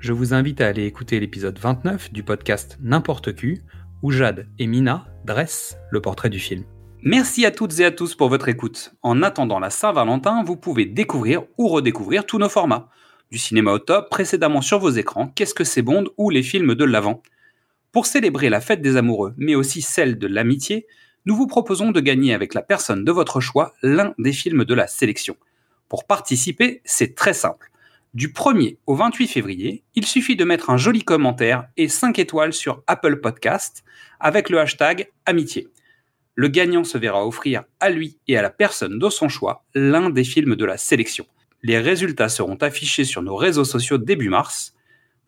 je 0.00 0.12
vous 0.12 0.34
invite 0.34 0.60
à 0.60 0.66
aller 0.66 0.84
écouter 0.84 1.18
l'épisode 1.18 1.58
29 1.58 2.12
du 2.12 2.22
podcast 2.22 2.76
N'importe 2.82 3.34
qui, 3.34 3.62
où 4.02 4.10
Jade 4.10 4.50
et 4.58 4.66
Mina 4.66 5.06
dressent 5.24 5.78
le 5.90 6.02
portrait 6.02 6.28
du 6.28 6.38
film. 6.38 6.64
Merci 7.00 7.46
à 7.46 7.50
toutes 7.50 7.80
et 7.80 7.86
à 7.86 7.92
tous 7.92 8.14
pour 8.14 8.28
votre 8.28 8.50
écoute. 8.50 8.92
En 9.00 9.22
attendant 9.22 9.60
la 9.60 9.70
Saint-Valentin, 9.70 10.44
vous 10.44 10.58
pouvez 10.58 10.84
découvrir 10.84 11.44
ou 11.56 11.68
redécouvrir 11.68 12.26
tous 12.26 12.38
nos 12.38 12.50
formats. 12.50 12.90
Du 13.30 13.38
cinéma 13.38 13.72
au 13.72 13.78
top, 13.78 14.10
précédemment 14.10 14.60
sur 14.60 14.78
vos 14.78 14.90
écrans, 14.90 15.28
Qu'est-ce 15.34 15.54
que 15.54 15.64
c'est 15.64 15.80
Bond 15.80 16.04
ou 16.18 16.28
les 16.28 16.42
films 16.42 16.74
de 16.74 16.84
l'avant. 16.84 17.22
Pour 17.92 18.06
célébrer 18.06 18.50
la 18.50 18.60
fête 18.60 18.82
des 18.82 18.96
amoureux, 18.96 19.34
mais 19.36 19.54
aussi 19.54 19.82
celle 19.82 20.18
de 20.18 20.26
l'amitié, 20.26 20.86
nous 21.24 21.34
vous 21.34 21.46
proposons 21.46 21.90
de 21.90 22.00
gagner 22.00 22.34
avec 22.34 22.54
la 22.54 22.62
personne 22.62 23.04
de 23.04 23.12
votre 23.12 23.40
choix 23.40 23.74
l'un 23.82 24.14
des 24.18 24.32
films 24.32 24.64
de 24.64 24.74
la 24.74 24.86
sélection. 24.86 25.36
Pour 25.88 26.06
participer, 26.06 26.82
c'est 26.84 27.14
très 27.14 27.34
simple. 27.34 27.70
Du 28.14 28.28
1er 28.28 28.78
au 28.86 28.94
28 28.94 29.26
février, 29.26 29.84
il 29.94 30.06
suffit 30.06 30.36
de 30.36 30.44
mettre 30.44 30.70
un 30.70 30.76
joli 30.76 31.02
commentaire 31.02 31.68
et 31.76 31.88
5 31.88 32.18
étoiles 32.18 32.52
sur 32.52 32.82
Apple 32.86 33.20
Podcast 33.20 33.84
avec 34.20 34.48
le 34.48 34.58
hashtag 34.58 35.10
amitié. 35.26 35.68
Le 36.34 36.48
gagnant 36.48 36.84
se 36.84 36.98
verra 36.98 37.26
offrir 37.26 37.64
à 37.80 37.90
lui 37.90 38.18
et 38.26 38.36
à 38.36 38.42
la 38.42 38.50
personne 38.50 38.98
de 38.98 39.08
son 39.10 39.28
choix 39.28 39.64
l'un 39.74 40.10
des 40.10 40.24
films 40.24 40.56
de 40.56 40.64
la 40.64 40.76
sélection. 40.76 41.26
Les 41.62 41.78
résultats 41.78 42.28
seront 42.28 42.56
affichés 42.56 43.04
sur 43.04 43.22
nos 43.22 43.36
réseaux 43.36 43.64
sociaux 43.64 43.98
début 43.98 44.28
mars. 44.28 44.74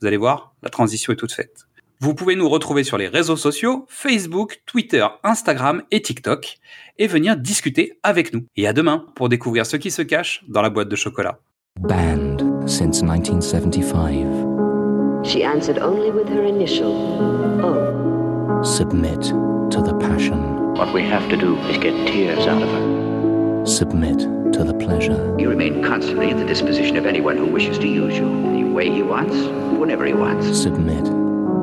Vous 0.00 0.06
allez 0.06 0.16
voir, 0.16 0.54
la 0.62 0.70
transition 0.70 1.12
est 1.12 1.16
toute 1.16 1.32
faite. 1.32 1.67
Vous 2.00 2.14
pouvez 2.14 2.36
nous 2.36 2.48
retrouver 2.48 2.84
sur 2.84 2.96
les 2.96 3.08
réseaux 3.08 3.36
sociaux, 3.36 3.84
Facebook, 3.88 4.62
Twitter, 4.66 5.04
Instagram 5.24 5.82
et 5.90 6.00
TikTok, 6.00 6.58
et 6.96 7.08
venir 7.08 7.36
discuter 7.36 7.98
avec 8.04 8.32
nous. 8.32 8.44
Et 8.56 8.68
à 8.68 8.72
demain 8.72 9.06
pour 9.16 9.28
découvrir 9.28 9.66
ce 9.66 9.76
qui 9.76 9.90
se 9.90 10.02
cache 10.02 10.44
dans 10.46 10.62
la 10.62 10.70
boîte 10.70 10.88
de 10.88 10.94
chocolat. 10.94 11.40
Banned 11.80 12.68
since 12.68 13.02
1975. 13.02 14.26
She 15.24 15.42
answered 15.42 15.80
only 15.80 16.12
with 16.12 16.28
her 16.28 16.44
initial, 16.44 16.92
O. 17.64 18.62
Submit 18.62 19.32
to 19.70 19.82
the 19.82 19.94
passion. 19.98 20.74
What 20.74 20.94
we 20.94 21.02
have 21.02 21.28
to 21.30 21.36
do 21.36 21.56
is 21.68 21.78
get 21.78 21.94
tears 22.06 22.46
out 22.46 22.62
of 22.62 22.68
her. 22.68 23.66
Submit 23.66 24.20
to 24.52 24.62
the 24.62 24.74
pleasure. 24.74 25.34
You 25.36 25.50
remain 25.50 25.82
constantly 25.82 26.30
at 26.30 26.38
the 26.38 26.46
disposition 26.46 26.96
of 26.96 27.06
anyone 27.06 27.36
who 27.36 27.46
wishes 27.46 27.76
to 27.78 27.88
use 27.88 28.16
you, 28.16 28.28
any 28.46 28.62
way 28.62 28.88
he 28.88 29.02
wants, 29.02 29.34
whenever 29.76 30.06
he 30.06 30.14
wants. 30.14 30.56
Submit 30.56 31.17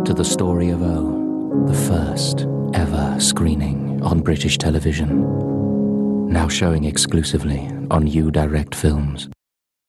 to 0.06 0.14
the 0.14 0.24
story 0.24 0.70
of 0.70 0.84
O, 0.84 1.66
the 1.66 1.74
first 1.74 2.46
ever 2.76 3.20
screening 3.20 4.00
on 4.04 4.22
British 4.22 4.56
television. 4.60 6.30
Now 6.30 6.48
showing 6.48 6.84
exclusively 6.84 7.68
on 7.90 8.06
U 8.06 8.30
Direct 8.30 8.76
Films. 8.76 9.30